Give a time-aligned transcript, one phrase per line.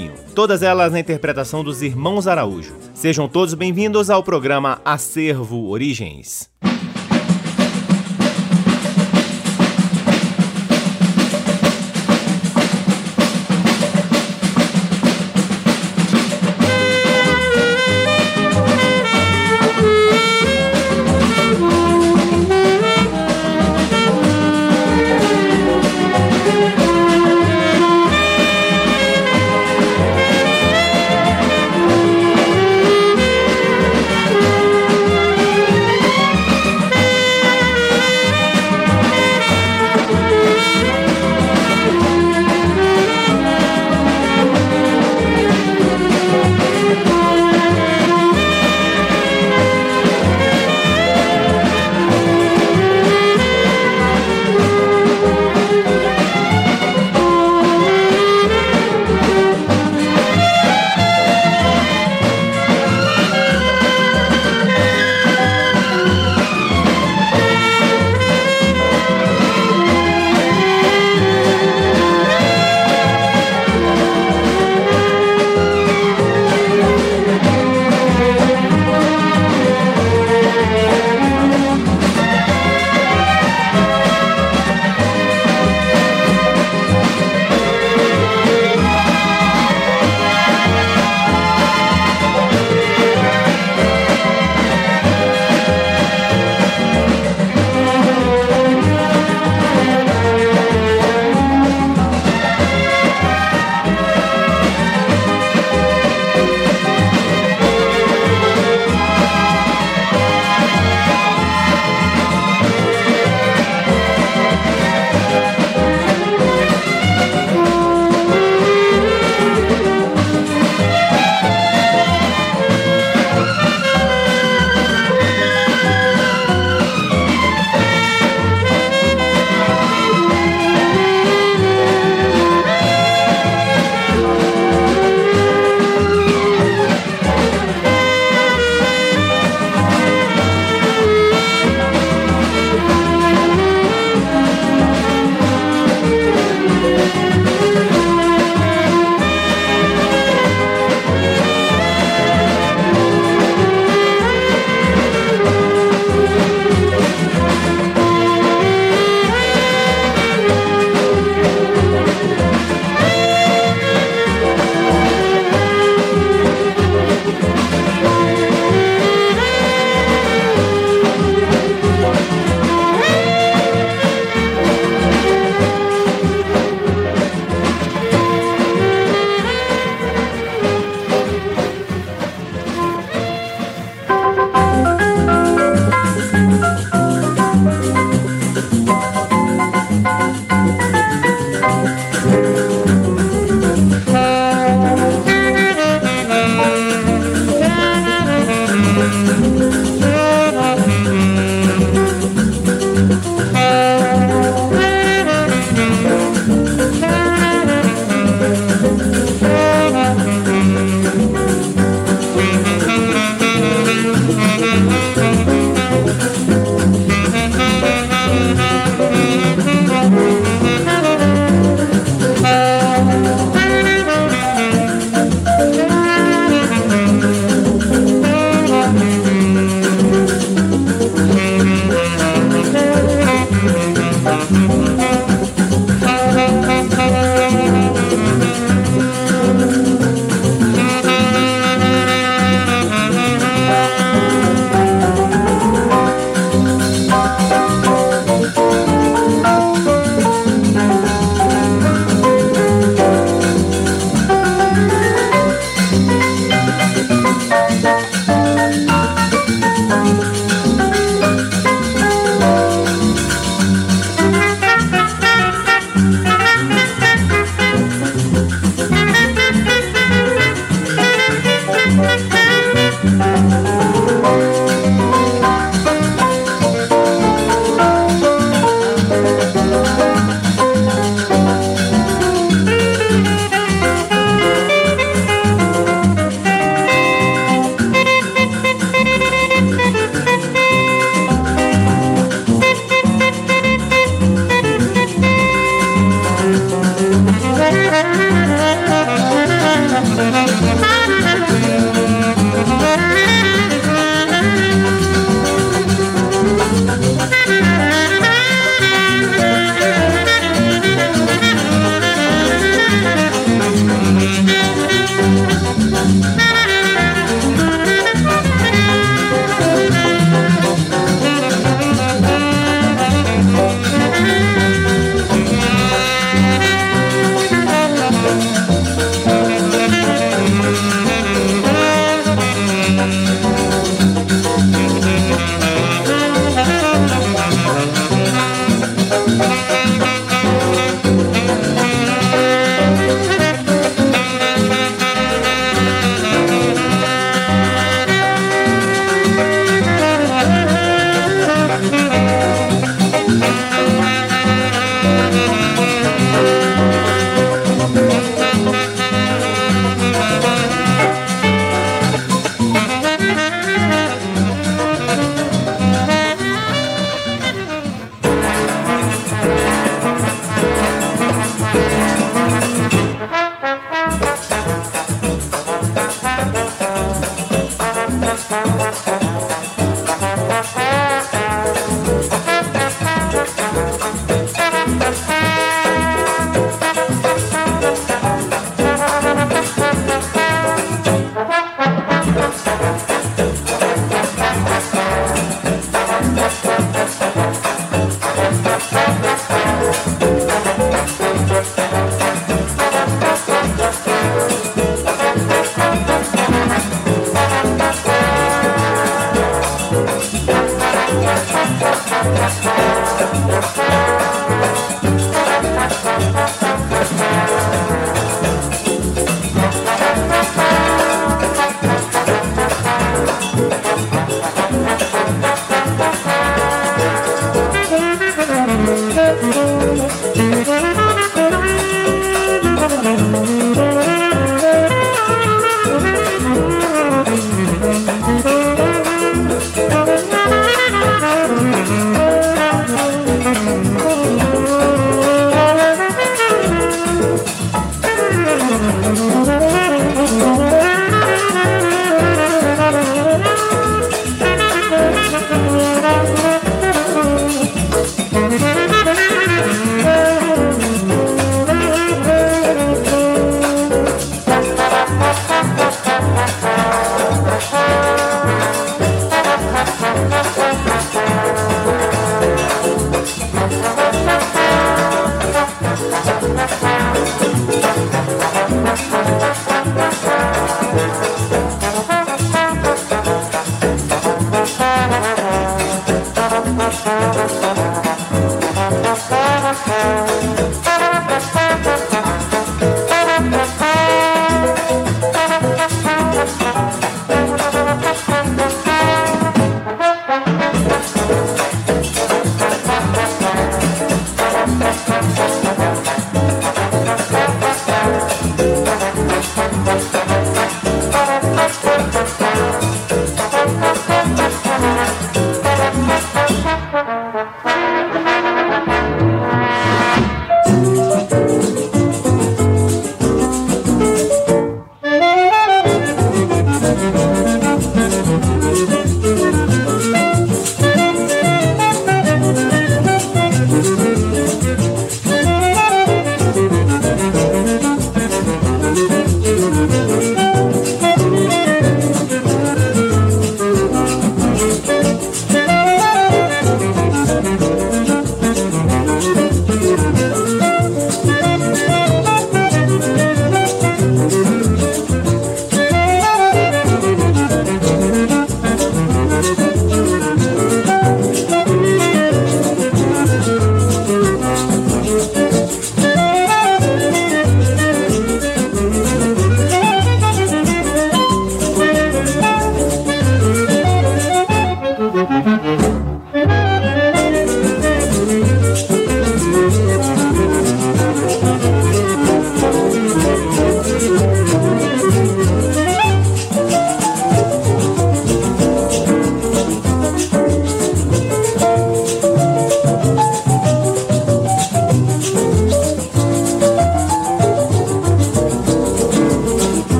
[0.00, 0.12] Cachimbinho.
[0.34, 2.74] Todas elas na interpretação dos Irmãos Araújo.
[2.94, 6.48] Sejam todos bem-vindos ao programa Acervo Origens.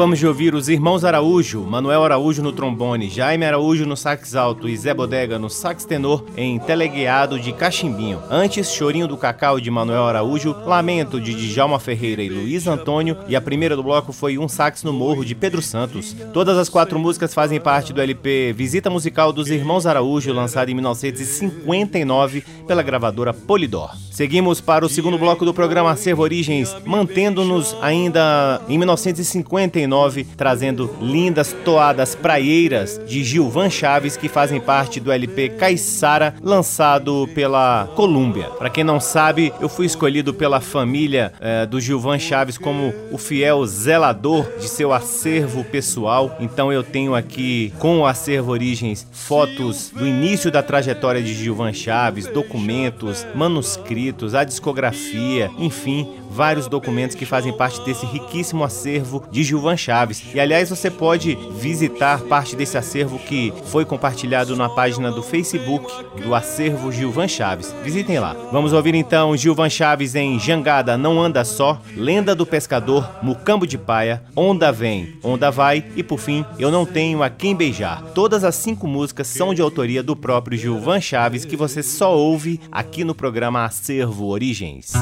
[0.00, 4.66] Acabamos de ouvir os irmãos Araújo, Manuel Araújo no trombone, Jaime Araújo no sax alto
[4.66, 8.18] e Zé Bodega no sax tenor em Teleguiado de Cachimbinho.
[8.30, 13.36] Antes, Chorinho do Cacau de Manuel Araújo, Lamento de Djalma Ferreira e Luiz Antônio e
[13.36, 16.16] a primeira do bloco foi Um Sax no Morro de Pedro Santos.
[16.32, 20.74] Todas as quatro músicas fazem parte do LP Visita Musical dos Irmãos Araújo, lançado em
[20.76, 23.90] 1959 pela gravadora Polidor.
[24.10, 29.89] Seguimos para o segundo bloco do programa Acervo Origens, mantendo-nos ainda em 1959,
[30.36, 37.88] trazendo lindas toadas praieiras de Gilvan Chaves que fazem parte do LP Caissara, lançado pela
[37.94, 38.44] Columbia.
[38.58, 43.18] Para quem não sabe, eu fui escolhido pela família eh, do Gilvan Chaves como o
[43.18, 46.36] fiel zelador de seu acervo pessoal.
[46.40, 51.72] Então eu tenho aqui com o Acervo Origens fotos do início da trajetória de Gilvan
[51.72, 59.42] Chaves, documentos, manuscritos a discografia, enfim, vários documentos que fazem parte desse riquíssimo acervo de
[59.42, 60.22] Gilvan Chaves.
[60.32, 65.86] E aliás, você pode visitar parte desse acervo que foi compartilhado na página do Facebook
[66.22, 67.74] do acervo Gilvan Chaves.
[67.82, 68.36] Visitem lá.
[68.52, 73.76] Vamos ouvir então Gilvan Chaves em Jangada Não Anda Só, Lenda do Pescador, Mucambo de
[73.76, 78.02] Paia, Onda Vem, Onda Vai e por fim Eu Não Tenho a Quem Beijar.
[78.14, 82.60] Todas as cinco músicas são de autoria do próprio Gilvan Chaves que você só ouve
[82.70, 84.92] aqui no programa Acervo Origens.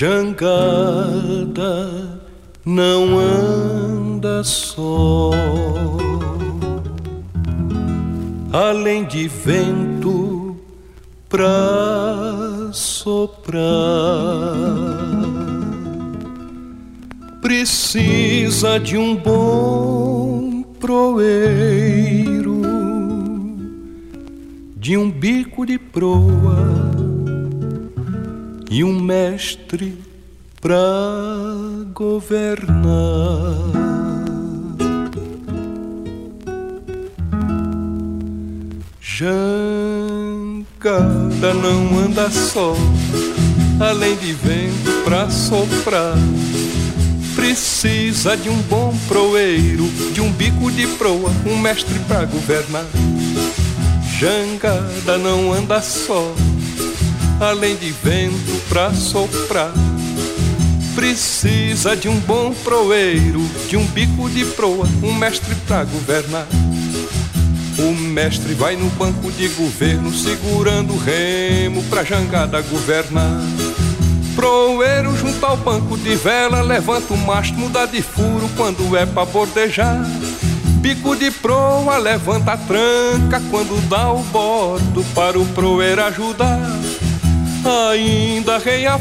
[0.00, 1.74] Jangada
[2.64, 5.32] não anda só,
[8.52, 10.56] além de vento
[11.28, 13.64] pra soprar,
[17.42, 22.62] precisa de um bom proeiro,
[24.76, 26.77] de um bico de proa
[28.70, 29.98] e um mestre
[30.60, 30.76] pra
[31.94, 32.68] governar.
[39.00, 39.34] Jangada
[41.54, 42.76] não anda só,
[43.80, 46.14] além de vento pra soprar.
[47.34, 52.86] Precisa de um bom proeiro, de um bico de proa, um mestre pra governar.
[54.18, 56.34] Jangada não anda só,
[57.40, 59.72] além de vento pra soprar.
[60.94, 66.46] Precisa de um bom proeiro, de um bico de proa, um mestre pra governar.
[67.78, 73.40] O mestre vai no banco de governo, segurando o remo pra jangada governar.
[74.34, 79.24] Proeiro junto ao banco de vela, levanta o mastro, muda de furo quando é pra
[79.24, 80.04] bordejar.
[80.80, 86.58] Bico de proa, levanta a tranca quando dá o bordo para o proeiro ajudar.
[87.64, 88.98] Ainda rei a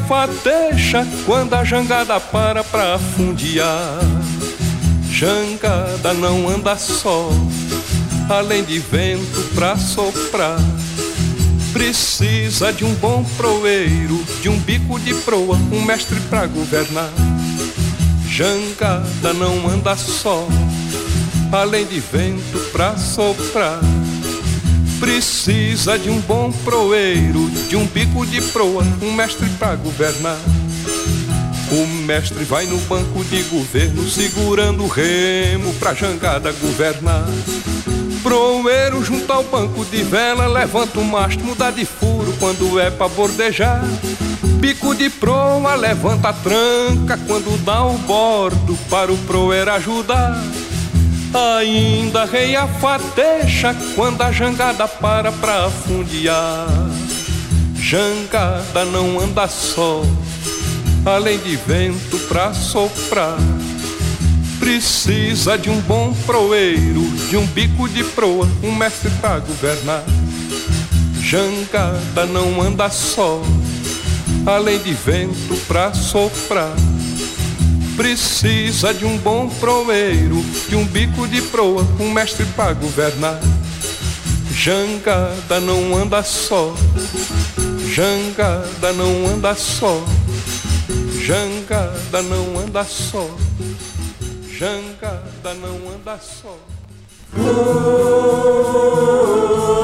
[1.26, 4.00] quando a jangada para pra fundiar.
[5.10, 7.30] Jangada não anda só,
[8.30, 10.60] além de vento pra soprar.
[11.72, 17.10] Precisa de um bom proeiro, de um bico de proa, um mestre pra governar.
[18.28, 20.48] Jangada não anda só,
[21.52, 23.80] além de vento pra soprar.
[25.00, 30.40] Precisa de um bom proeiro, de um bico de proa, um mestre pra governar.
[31.72, 37.28] O mestre vai no banco de governo, segurando o remo pra jangada governar.
[38.24, 43.08] Proeiro junto ao banco de vela, levanta o mastro, muda de furo quando é pra
[43.08, 43.84] bordejar.
[44.60, 50.44] Bico de proa, levanta a tranca quando dá o bordo para o proeiro ajudar.
[51.38, 56.68] Ainda rei a fadecha quando a jangada para pra fundear.
[57.76, 60.02] Jangada não anda só,
[61.06, 63.38] além de vento pra soprar.
[64.60, 70.04] Precisa de um bom proeiro, de um bico de proa, um mestre pra governar.
[71.22, 73.44] Jangada não anda só,
[74.44, 76.74] além de vento pra soprar.
[77.98, 83.40] Precisa de um bom proeiro, de um bico de proa, um mestre pra governar.
[84.52, 86.76] Jangada não anda só,
[87.92, 90.00] jangada não anda só,
[91.26, 93.28] jangada não anda só,
[94.58, 96.56] jangada não anda só.
[97.36, 98.64] Oh, oh,
[99.74, 99.77] oh,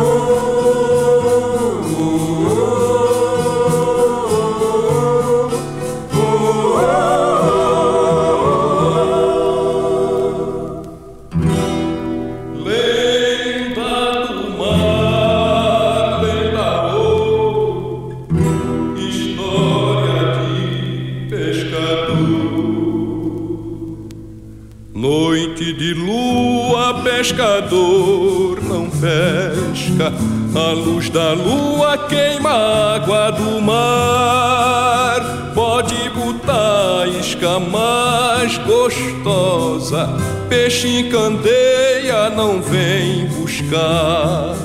[30.56, 35.52] A luz da lua queima a água do mar.
[35.56, 40.10] Pode botar isca mais gostosa.
[40.48, 44.56] Peixe em candeia não vem buscar.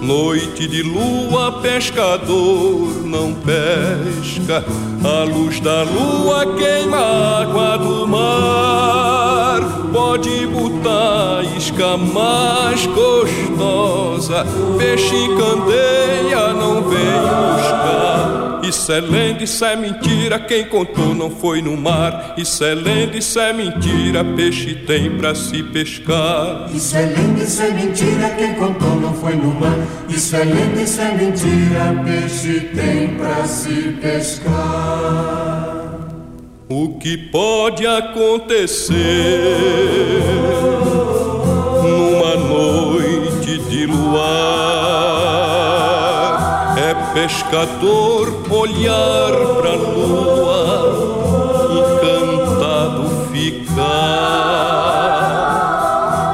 [0.00, 4.64] Noite de lua, pescador não pesca.
[5.04, 7.73] A luz da lua queima a água.
[10.14, 14.46] Pode botar isca mais gostosa.
[14.78, 17.18] Peixe candeia não vem
[17.56, 18.60] buscar.
[18.62, 20.38] Isso é lenda, isso é mentira.
[20.38, 22.34] Quem contou não foi no mar.
[22.36, 24.24] Isso é lenda, isso é mentira.
[24.36, 26.70] Peixe tem pra se pescar.
[26.72, 28.30] Isso é lenda, isso é mentira.
[28.38, 29.76] Quem contou não foi no mar.
[30.08, 32.04] Isso é lenda, isso é mentira.
[32.04, 35.33] Peixe tem pra se pescar.
[36.68, 38.96] O que pode acontecer
[41.82, 44.24] numa noite de luar
[46.78, 51.04] é pescador olhar pra lua
[52.00, 54.00] encantado ficar.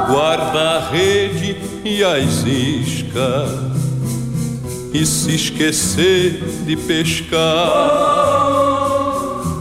[0.08, 3.50] Guarda a rede e as iscas
[4.94, 8.29] e se esquecer de pescar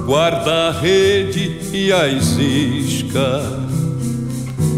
[0.10, 3.45] guarda a rede e as iscas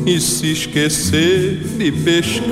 [0.06, 2.52] e se esquecer de pescar.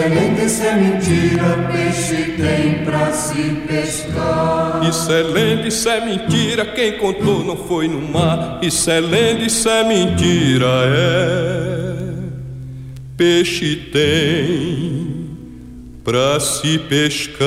[0.00, 1.68] Lenda, isso é mentira.
[1.70, 4.80] Peixe tem pra se pescar.
[4.88, 6.64] Isso é lenda, isso é mentira.
[6.66, 8.58] Quem contou não foi no mar.
[8.62, 10.66] Isso é lenda, isso é mentira.
[10.86, 11.92] É
[13.22, 15.28] peixe tem
[16.02, 17.46] pra se pescar.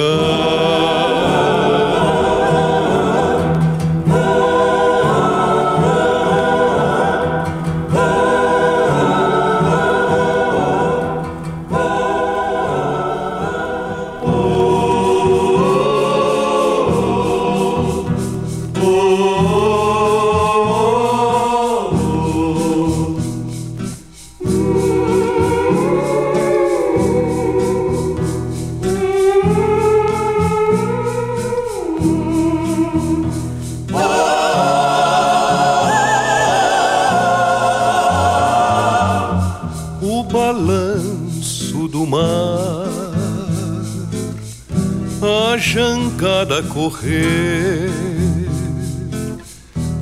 [45.65, 47.89] A jangada correr,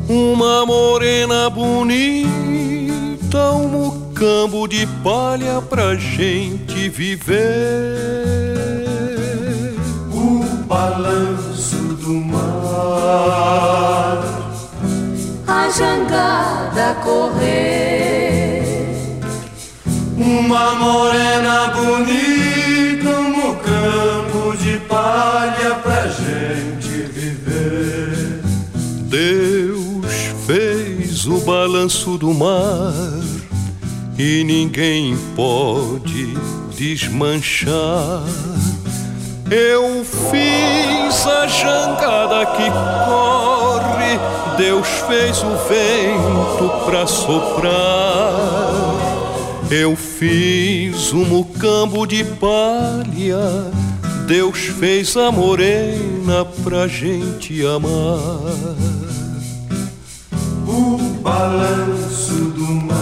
[0.09, 2.27] uma morena bonita,
[3.53, 7.95] um mucambo de palha pra gente viver.
[10.11, 12.43] O balanço do mar.
[15.47, 18.63] a jangada correr,
[20.17, 24.12] Uma morena bonita, um campo
[24.73, 28.41] de palha pra gente viver.
[29.01, 30.05] Deus
[30.47, 32.91] fez o balanço do mar
[34.17, 36.35] e ninguém pode
[36.75, 38.23] desmanchar.
[39.51, 42.71] Eu fiz a jangada que
[43.05, 44.19] corre,
[44.57, 48.23] Deus fez o vento pra soprar.
[49.69, 53.71] Eu fiz o mucambo de palha,
[54.25, 58.19] Deus fez a morena pra gente amar.
[60.65, 62.93] O balanço do mar.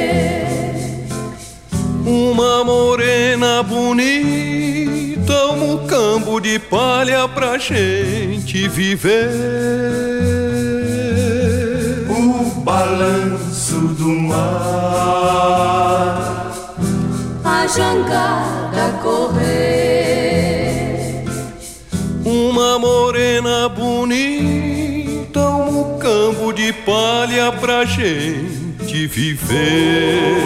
[2.05, 9.31] Uma morena bonita, um mucambo de palha pra gente viver.
[12.09, 13.48] O balanço
[13.99, 14.39] do mar.
[17.45, 20.05] a jangada correr,
[22.25, 30.37] Uma morena bonita, um mucambo de palha pra gente viver.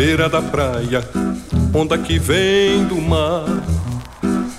[0.00, 1.04] Beira da praia,
[1.74, 3.44] onda que vem do mar,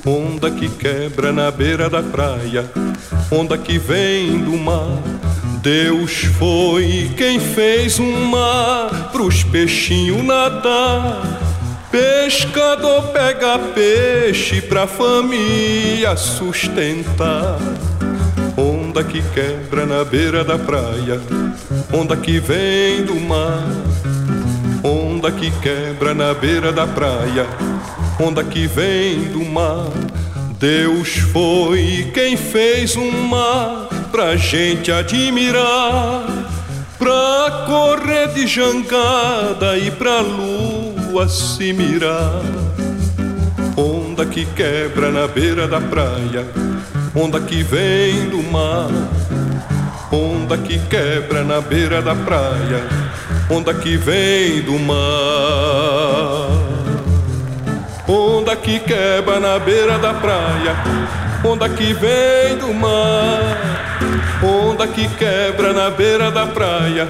[0.06, 2.70] onda que quebra na beira da praia,
[3.32, 5.02] onda que vem do mar.
[5.64, 11.31] Deus foi quem fez um mar pros peixinhos nadar.
[11.92, 17.60] Pescador pega peixe pra família sustentar.
[18.58, 21.20] Onda que quebra na beira da praia,
[21.92, 23.64] onda que vem do mar
[24.84, 27.46] onda que quebra na beira da praia,
[28.20, 29.88] onda que vem do mar.
[30.58, 36.26] Deus foi quem fez um mar pra gente admirar,
[36.98, 40.71] pra correr de jangada e pra lua
[41.28, 42.42] se mirar.
[43.78, 46.46] Onda que quebra na beira da praia,
[47.16, 48.90] onda que vem do mar,
[50.12, 53.12] onda que quebra na beira da praia.
[53.54, 56.48] Onda que vem do mar,
[58.08, 60.74] onda que quebra na beira da praia,
[61.44, 63.42] onda que vem do mar,
[64.42, 67.10] onda que quebra na beira da praia,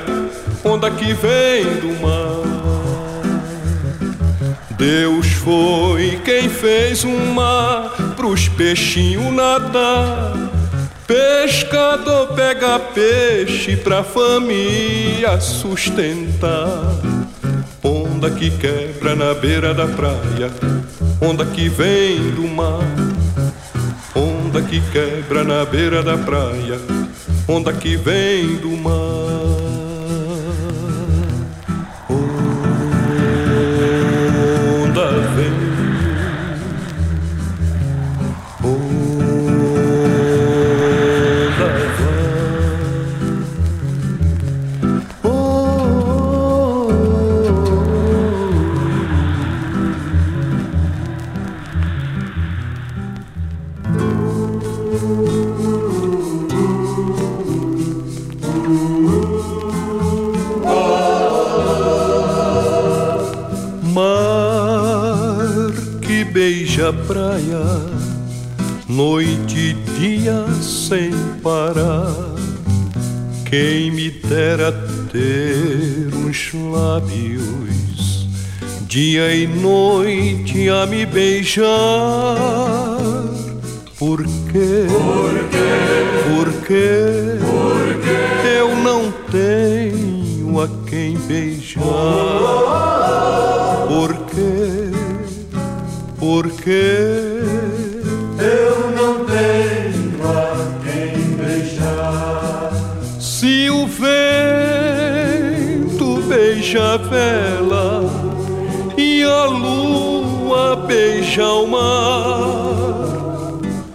[0.64, 2.61] onda que vem do mar.
[4.82, 10.34] Deus foi quem fez um mar pros peixinhos nadar
[11.06, 16.96] Pescador pega peixe pra família sustentar.
[17.84, 20.50] Onda que quebra na beira da praia,
[21.22, 22.82] onda que vem do mar.
[24.15, 26.80] Onda que quebra na beira da praia,
[27.48, 29.20] onda que vem do mar.
[66.93, 67.63] Praia,
[68.88, 72.13] noite e dia sem parar.
[73.49, 74.71] Quem me dera
[75.12, 78.27] ter uns lábios,
[78.88, 81.67] dia e noite a me beijar.
[83.97, 84.88] Por quê?
[84.89, 85.71] Por quê?
[86.27, 87.38] Por quê?
[87.39, 88.58] Por quê?
[88.58, 92.40] Eu não tenho a quem beijar.
[96.69, 97.41] Eu
[98.91, 102.71] não tenho a quem beijar.
[103.19, 104.12] Se o vento
[106.28, 108.04] beija a vela
[108.95, 112.91] e a lua beija o mar,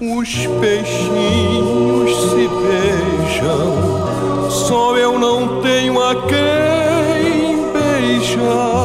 [0.00, 8.75] os peixinhos se beijam, só eu não tenho a quem beijar.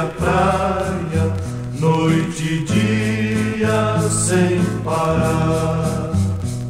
[0.00, 1.30] A praia,
[1.78, 6.10] noite e dia sem parar.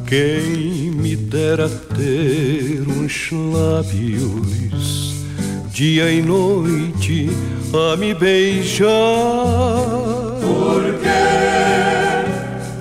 [0.05, 5.13] Quem me dera ter uns lábios,
[5.71, 7.29] dia e noite,
[7.73, 8.89] a me beijar.
[10.41, 12.27] Por quê?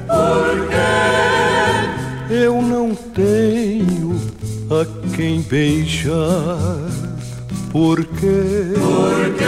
[0.09, 2.35] Por quê?
[2.35, 4.21] Eu não tenho
[4.69, 4.85] a
[5.15, 6.80] quem beijar.
[7.71, 8.75] Por quê?
[8.75, 9.45] Por quê?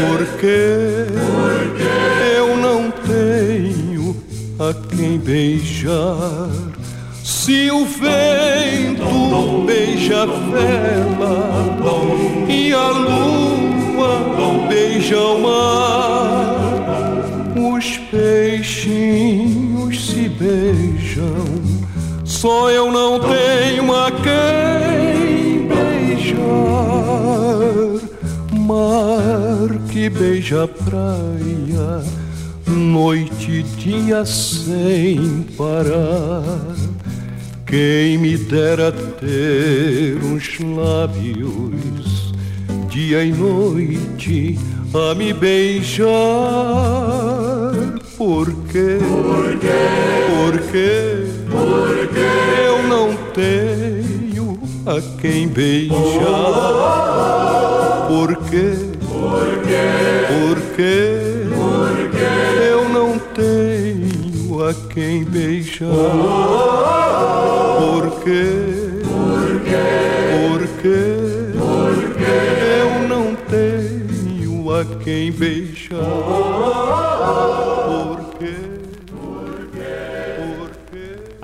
[0.00, 1.06] Por quê?
[1.12, 1.92] Por quê?
[2.38, 4.16] Eu não tenho
[4.58, 6.48] a quem beijar.
[7.22, 11.76] Se o vento beija a vela
[12.48, 16.56] e a lua beija o mar,
[17.76, 21.44] os peixinhos se beijam.
[22.24, 24.69] Só eu não tenho a quem
[26.40, 28.00] beijar.
[28.52, 32.02] Mar que beija a praia,
[32.66, 36.76] noite e dia sem parar.
[37.66, 42.30] Quem me dera ter uns lábios
[42.90, 44.58] dia e noite
[44.92, 46.10] a me beijar.
[48.18, 48.98] Por quê?
[49.00, 49.68] Por quê?
[50.26, 51.24] Por quê?
[51.50, 52.30] Por quê?
[52.66, 53.89] Eu não tenho
[54.90, 55.88] a quem quê?
[58.08, 58.74] Por quê?
[59.06, 59.86] Por quê?
[60.26, 61.20] Por quê?
[62.60, 65.86] Eu não tenho a quem beijar.
[67.78, 68.46] Por quê?
[69.06, 69.86] Por quê?
[70.34, 71.00] Por quê?
[71.56, 72.40] Por quê?
[72.80, 76.00] Eu não tenho a quem beijar.
[77.86, 78.69] Por quê?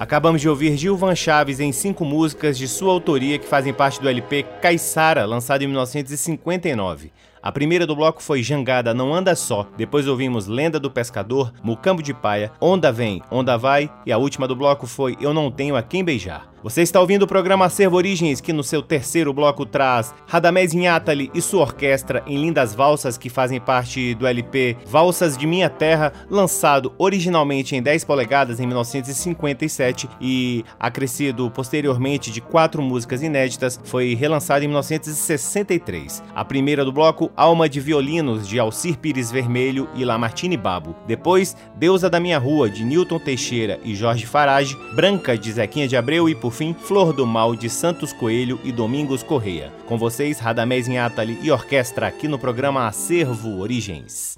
[0.06, 4.08] Acabamos de ouvir Gilvan Chaves em cinco músicas de sua autoria que fazem parte do
[4.08, 7.10] LP Caiçara, lançado em 1959.
[7.42, 12.04] A primeira do bloco foi Jangada Não Anda Só, depois ouvimos Lenda do Pescador, Mucambo
[12.04, 15.74] de Paia, Onda Vem, Onda Vai e a última do bloco foi Eu Não Tenho
[15.74, 16.46] a Quem Beijar.
[16.66, 21.30] Você está ouvindo o programa Acervo Origens, que no seu terceiro bloco traz Radamés Inhatali
[21.32, 26.12] e sua orquestra em lindas valsas que fazem parte do LP Valsas de Minha Terra,
[26.28, 34.14] lançado originalmente em 10 polegadas em 1957 e acrescido posteriormente de quatro músicas inéditas, foi
[34.14, 36.20] relançado em 1963.
[36.34, 40.96] A primeira do bloco, Alma de Violinos, de Alcir Pires Vermelho e Lamartine Babo.
[41.06, 45.96] Depois, Deusa da Minha Rua, de Newton Teixeira e Jorge Farage, Branca, de Zequinha de
[45.96, 49.70] Abreu e, por fim, Flor do Mal, de Santos Coelho e Domingos Correia.
[49.86, 54.36] Com vocês, Radamés Inhatali e orquestra aqui no programa Acervo Origens.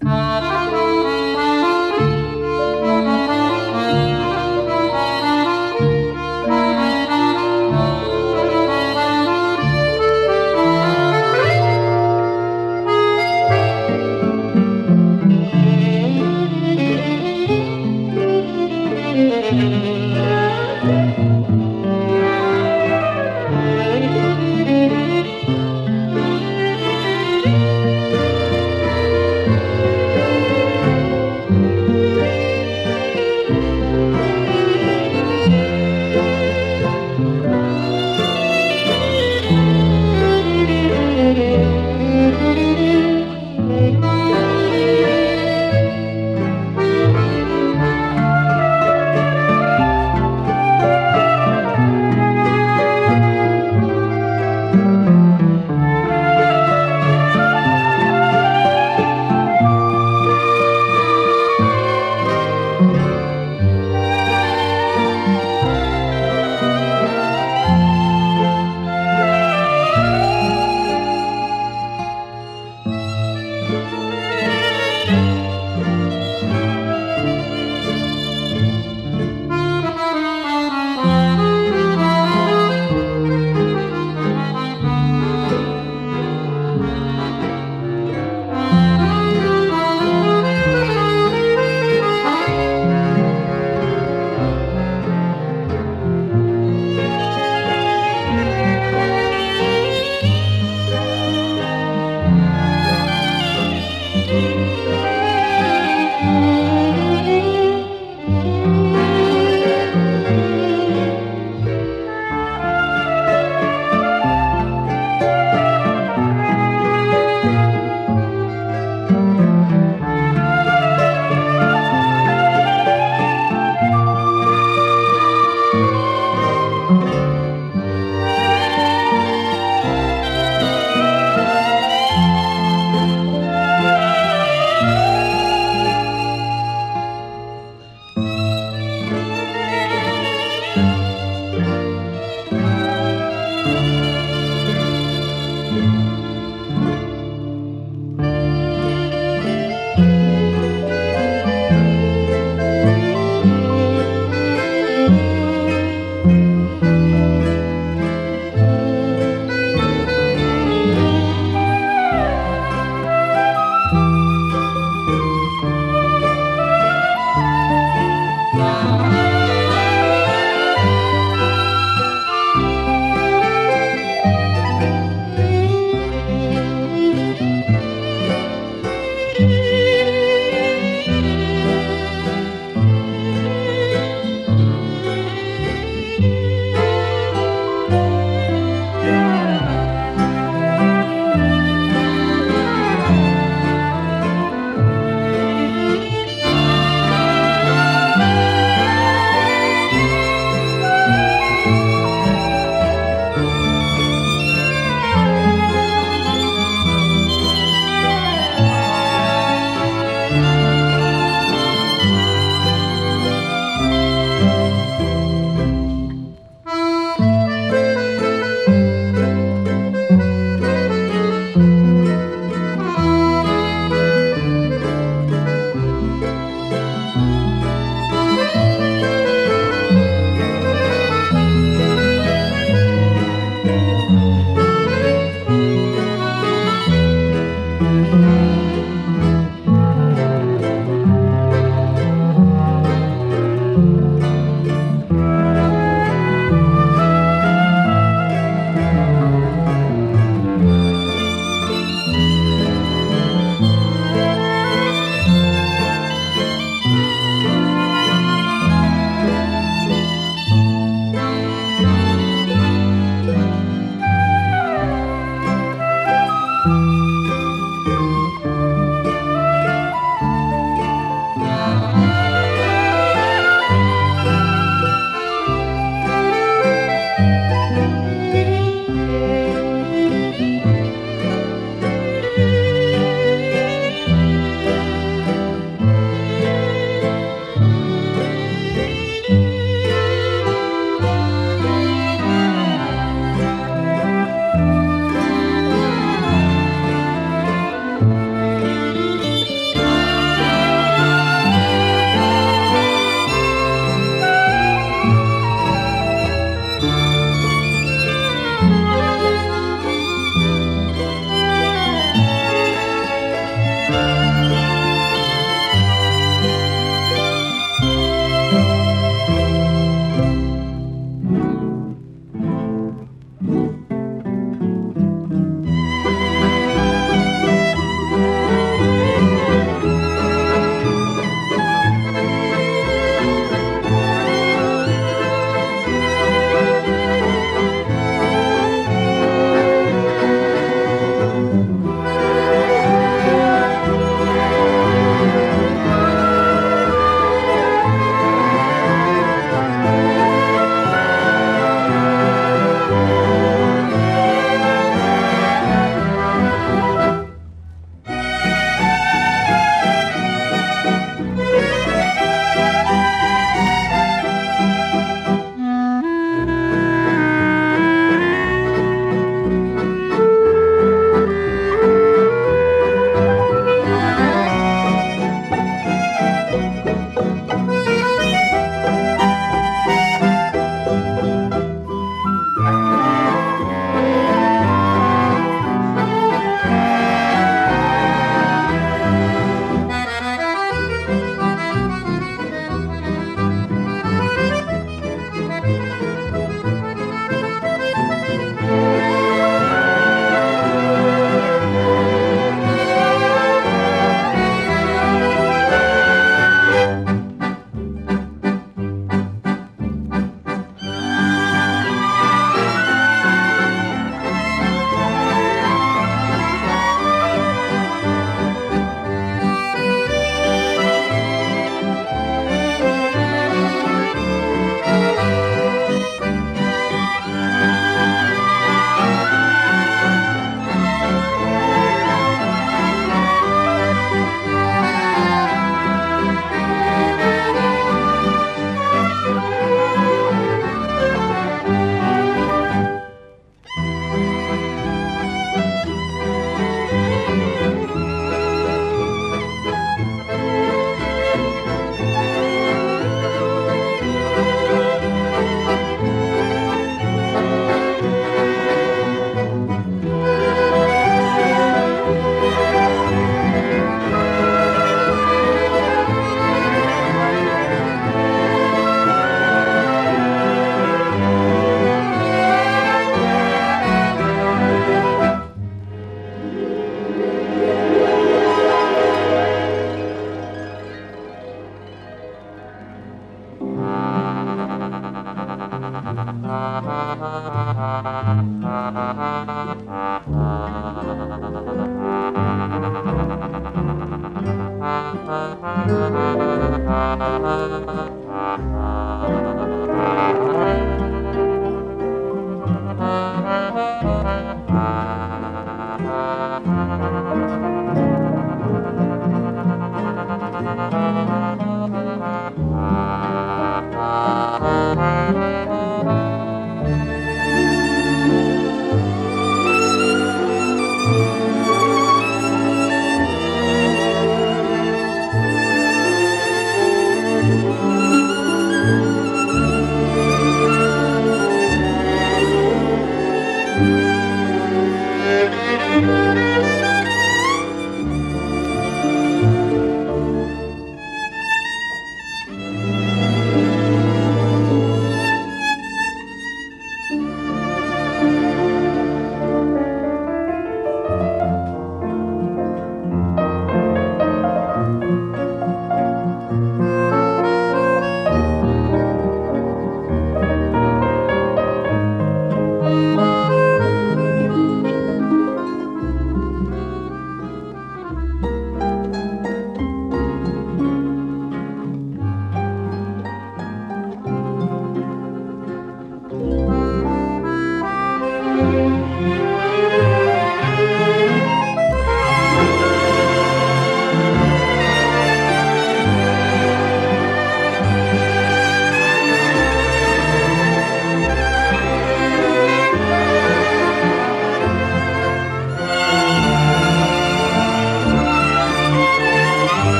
[80.98, 81.37] Música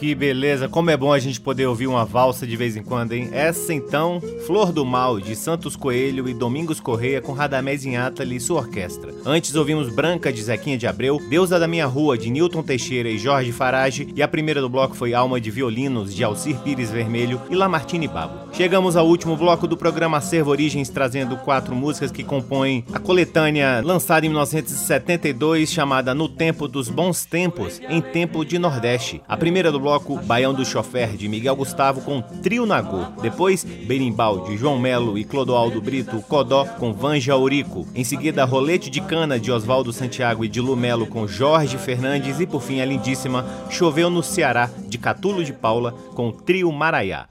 [0.00, 3.12] Que beleza, como é bom a gente poder ouvir uma valsa de vez em quando,
[3.12, 3.28] hein?
[3.32, 8.40] Essa então, Flor do Mal, de Santos Coelho e Domingos Correia com Radamés Inátali e
[8.40, 9.09] sua orquestra.
[9.24, 13.18] Antes ouvimos Branca, de Zequinha de Abreu, Deusa da Minha Rua, de Newton Teixeira e
[13.18, 17.40] Jorge Farage, e a primeira do bloco foi Alma de Violinos, de Alcir Pires Vermelho
[17.48, 18.50] e Lamartine Babo.
[18.52, 23.80] Chegamos ao último bloco do programa Acervo Origens, trazendo quatro músicas que compõem a coletânea
[23.84, 29.22] lançada em 1972, chamada No Tempo dos Bons Tempos, em Tempo de Nordeste.
[29.28, 33.04] A primeira do bloco bloco Baião do Chofer, de Miguel Gustavo, com Trio Nagô.
[33.20, 37.86] Depois, Berimbau, de João Melo e Clodoaldo Brito, Codó, com Vanja Aurico.
[37.94, 42.38] Em seguida, Rolete de Cana, de Oswaldo Santiago e de Lumelo, com Jorge Fernandes.
[42.38, 47.26] E por fim, a lindíssima Choveu no Ceará, de Catulo de Paula, com Trio Maraiá.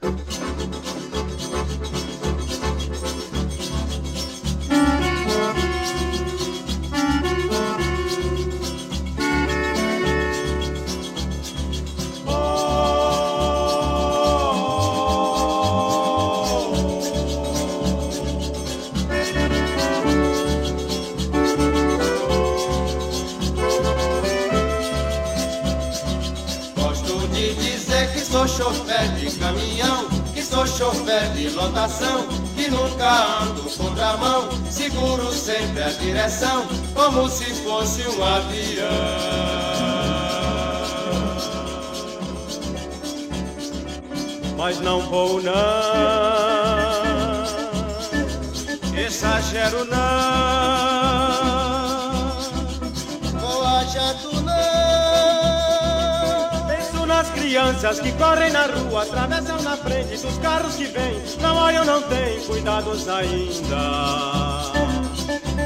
[57.80, 61.18] Crianças que correm na rua, atravessam na frente dos carros que vêm.
[61.40, 64.72] Não olham, não tem cuidados ainda.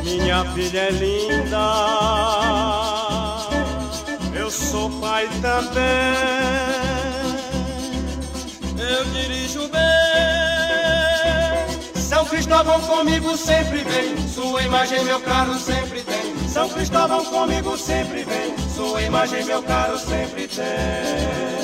[0.05, 1.59] Minha filha é linda.
[4.33, 5.83] Eu sou pai também.
[8.79, 9.83] Eu dirijo bem.
[11.97, 14.17] São Cristóvão comigo sempre vem.
[14.29, 16.49] Sua imagem, meu carro sempre tem.
[16.49, 18.55] São Cristóvão comigo sempre vem.
[18.69, 21.64] Sua imagem, meu caro, sempre tem.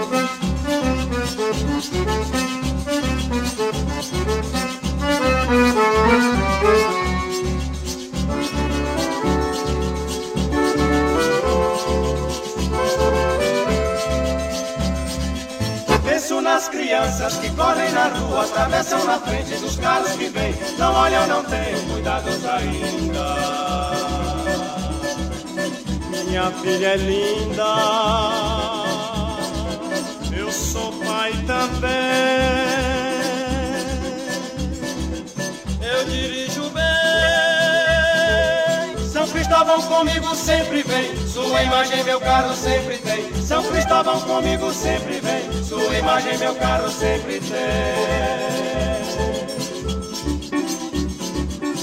[19.31, 23.91] frente dos carros que vêm, não olham, não têm cuidados ainda
[26.31, 27.63] minha filha é linda.
[30.33, 31.91] Eu sou pai também.
[35.81, 36.81] Eu dirijo bem.
[39.11, 41.27] São Cristóvão comigo sempre vem.
[41.27, 43.29] Sua imagem, meu carro sempre tem.
[43.43, 45.63] São Cristóvão comigo sempre vem.
[45.65, 48.70] Sua imagem, meu carro sempre tem.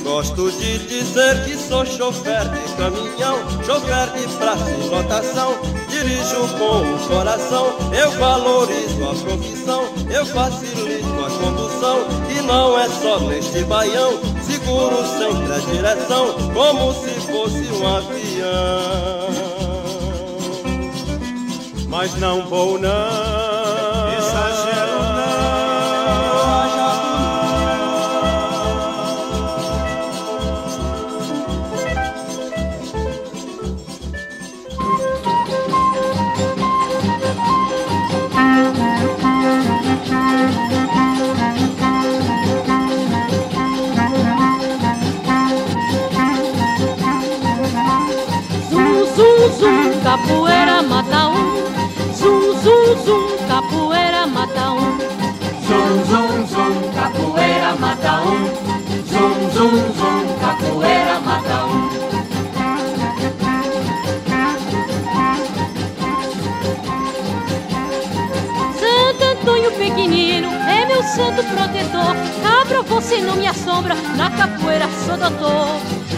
[0.08, 5.54] Gosto de dizer que sou chofer de caminhão, chofer de praça e lotação.
[5.90, 11.98] Dirijo com o coração, eu valorizo a profissão, eu facilito a condução.
[12.34, 19.28] E não é só neste baião, seguro sempre a direção, como se fosse um avião.
[21.86, 23.27] Mas não vou não
[50.08, 52.14] capoeira mata um.
[52.14, 54.98] Zum, zum, zum, capoeira mata um.
[55.66, 58.48] Zum, zum, zum, capoeira mata um.
[59.10, 61.90] Zum, zum, zum, capoeira mata um.
[68.80, 72.16] Santo Antônio pequenino é meu santo protetor.
[72.42, 76.17] Cabra, você não me assombra, na capoeira sou doutor.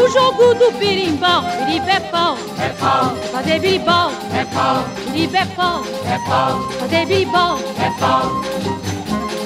[0.00, 1.42] No jogo do birimbau.
[1.42, 4.10] Biriba é pau, É pau, fazer biribau.
[4.32, 7.58] é pau, Biriba é pau, é pau, fazer biribau.
[7.58, 8.22] é pau,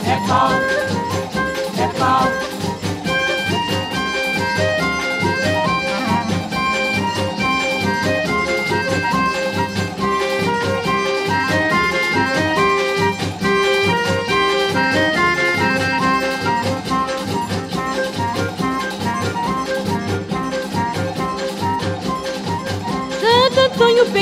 [0.06, 0.50] é pau,
[1.82, 2.24] é pau.
[2.24, 2.53] Santo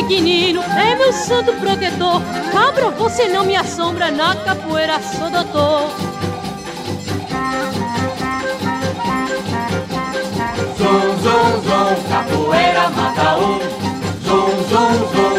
[0.02, 2.22] pequenino é meu santo protetor.
[2.52, 5.90] Cabra, você não me assombra, na capoeira sou doutor.
[10.76, 13.58] Zum, zum, zum, capoeira mata um.
[14.24, 15.31] Zum, zum, zum,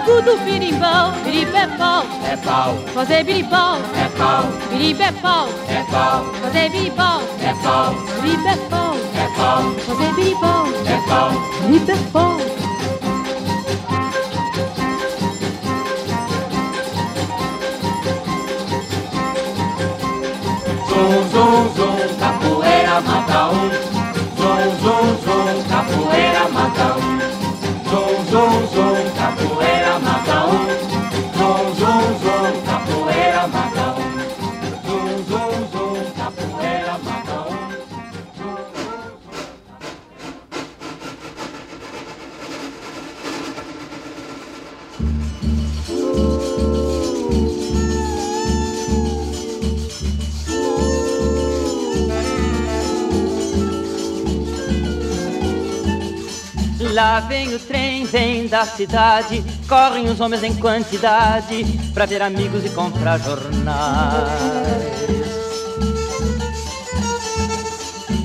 [0.00, 1.12] no jogo do birimbau.
[1.24, 3.78] Biriba é pau, fazer biribau.
[3.94, 7.22] é pau, Biriba é pau, é pau, fazer biribau.
[7.40, 10.66] é pau, Biriba é pau, é pau, fazer biribau.
[10.86, 11.30] é pau.
[11.66, 12.36] Biriba é pau.
[20.88, 23.70] Zum, zum, zum, capoeira mata um.
[24.36, 26.39] Zum, zum, zum, capoeira
[57.00, 62.62] Lá vem o trem, vem da cidade, correm os homens em quantidade pra ver amigos
[62.62, 64.28] e comprar jornais.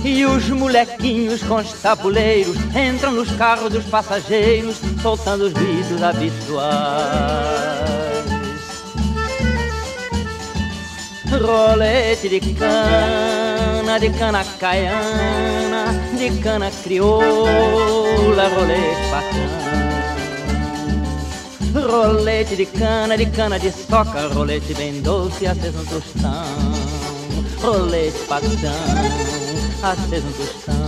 [0.04, 6.66] E os molequinhos com os tabuleiros entram nos carros dos passageiros, soltando os gritos habituais.
[11.32, 19.66] Rolete de cana, de cana caiana, de cana crioula, rolete bacana.
[21.74, 26.32] Rolete de cana, de cana de soca, rolete bem doce, aceso no tostão.
[27.62, 28.50] Rolete patrão,
[29.84, 30.85] aceso no tostão.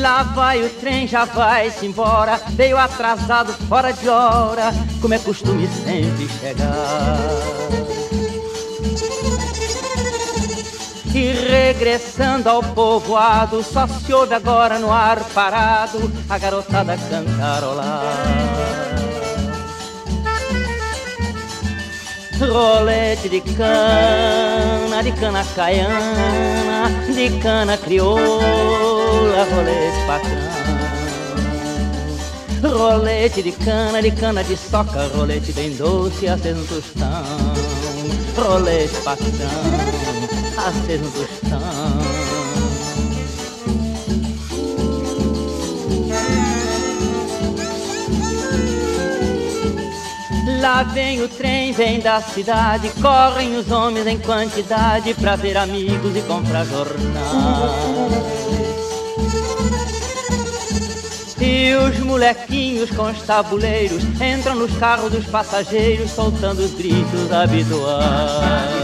[0.00, 2.40] Lá vai o trem, já vai-se embora.
[2.50, 4.72] Veio atrasado, fora de hora.
[5.00, 7.18] Como é costume sempre chegar.
[11.12, 15.98] E regressando ao povoado Só se ouve agora no ar parado
[16.28, 18.50] A garotada cantarolar.
[22.40, 28.89] Rolete de cana, de cana caiana, de cana crioula,
[29.44, 30.50] rolete patrão.
[32.62, 37.24] Rolete de cana, de cana de soca, rolete bem doce, aceso no tostão.
[38.36, 39.28] Rolete patrão,
[40.58, 41.60] aceso no tostão.
[50.60, 56.14] Lá vem o trem, vem da cidade, correm os homens em quantidade pra ver amigos
[56.14, 58.59] e comprar jornais.
[61.40, 68.80] E os molequinhos com os tabuleiros entram nos carros dos passageiros, soltando os gritos habituais.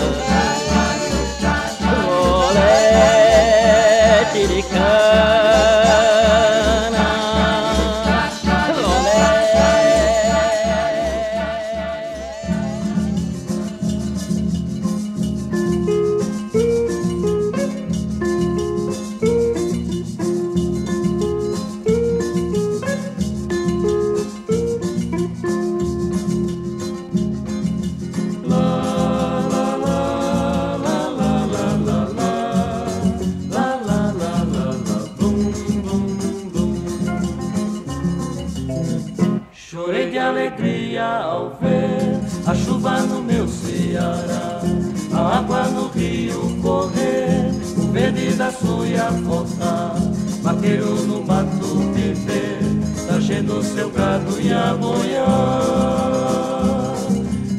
[51.06, 52.58] no mato viver,
[53.06, 56.06] tachendo seu gado e a boiar.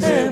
[0.01, 0.27] É.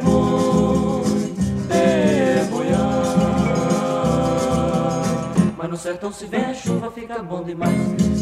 [5.58, 7.76] Mas no sertão se vem a chuva, fica bom demais.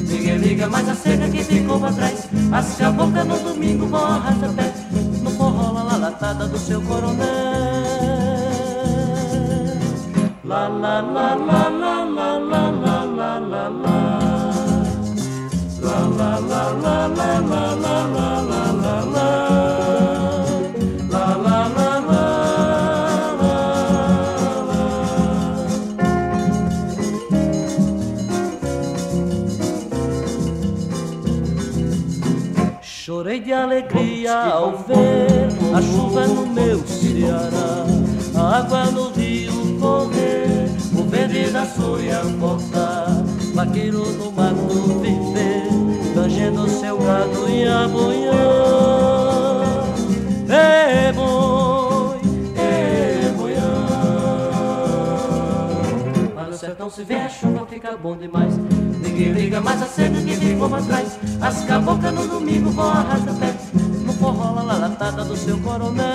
[0.07, 2.29] Ninguém liga mais a seca que ficou pra trás.
[2.53, 4.71] As boca no domingo vão arrasta pé,
[5.21, 7.23] no forró lá latada do seu coronel.
[10.45, 12.82] La la la la la la la
[34.23, 37.85] alegria ao ver a chuva no meu Ceará,
[38.35, 43.07] a água no rio correr, o verde da soia voltar,
[43.53, 45.67] vaqueiro no mato viver,
[46.13, 48.31] tangendo seu gado e amanhã.
[50.49, 52.19] É boi,
[52.55, 53.61] é boiã.
[56.35, 58.55] Mas no sertão se vê a chuva, fica bom demais.
[59.01, 61.19] Ninguém liga mais a cerca que ficou pra trás.
[61.41, 63.52] As cabocas no domingo vão arrasta pé.
[65.03, 66.05] Latada do seu coronel.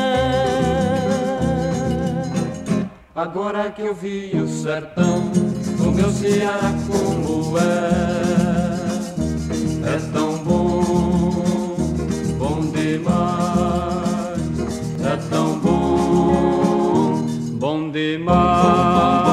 [3.14, 5.30] Agora que eu vi o sertão,
[5.78, 7.90] o meu Ceará como é,
[9.94, 11.44] é tão bom,
[12.38, 14.38] bom demais,
[15.04, 17.26] é tão bom,
[17.58, 19.27] bom demais.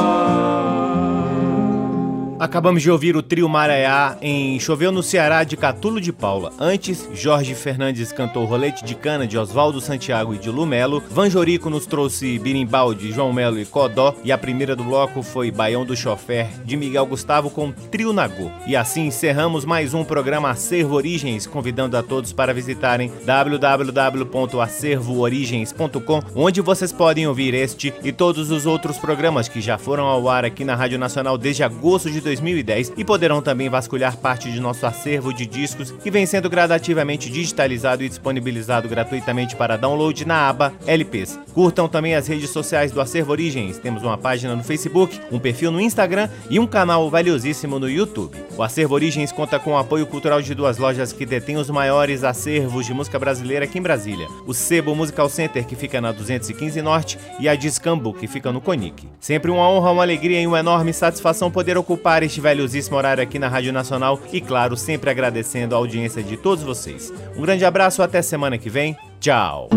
[2.55, 6.53] Acabamos de ouvir o trio Maraiá em Choveu no Ceará de Catulo de Paula.
[6.57, 11.03] Antes, Jorge Fernandes cantou Rolete de Cana de Oswaldo Santiago e de Lumelo.
[11.11, 14.15] Vanjorico nos trouxe Birimbau de João Melo e Codó.
[14.23, 18.49] E a primeira do bloco foi Baião do Chofer de Miguel Gustavo com Trio Nagô.
[18.65, 26.61] E assim encerramos mais um programa Acervo Origens, convidando a todos para visitarem www.acervoorigens.com, onde
[26.61, 30.63] vocês podem ouvir este e todos os outros programas que já foram ao ar aqui
[30.63, 35.33] na Rádio Nacional desde agosto de 2010 e poderão também vasculhar parte de nosso acervo
[35.33, 41.39] de discos que vem sendo gradativamente digitalizado e disponibilizado gratuitamente para download na aba LPs.
[41.53, 43.77] Curtam também as redes sociais do Acervo Origens.
[43.77, 48.37] Temos uma página no Facebook, um perfil no Instagram e um canal valiosíssimo no YouTube.
[48.57, 52.23] O Acervo Origens conta com o apoio cultural de duas lojas que detêm os maiores
[52.23, 54.27] acervos de música brasileira aqui em Brasília.
[54.45, 58.61] O Sebo Musical Center, que fica na 215 Norte, e a Discambo, que fica no
[58.61, 59.07] Conic.
[59.19, 63.39] Sempre uma honra, uma alegria e uma enorme satisfação poder ocupar este valiosíssimo horário aqui
[63.39, 67.13] na Rádio Nacional e, claro, sempre agradecendo a audiência de todos vocês.
[67.35, 68.95] Um grande abraço, até semana que vem.
[69.19, 69.69] Tchau!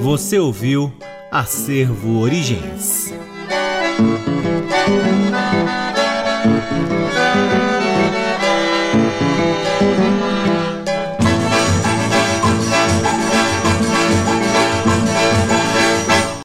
[0.00, 0.92] Você ouviu
[1.30, 3.12] Acervo Origens.